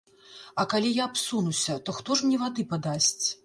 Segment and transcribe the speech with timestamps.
[0.63, 3.25] А калі я абсунуся, то хто ж мне вады падасць?